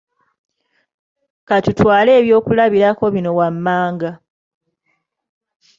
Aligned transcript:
Ka 1.47 1.57
tutwale 1.65 2.11
ebyokulabirako 2.19 3.03
bino 3.15 3.31
wammanga 3.39 4.09